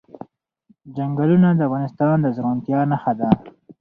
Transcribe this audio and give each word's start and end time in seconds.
چنګلونه 0.95 1.49
د 1.53 1.59
افغانستان 1.67 2.15
د 2.21 2.25
زرغونتیا 2.35 2.79
نښه 2.91 3.13
ده. 3.19 3.29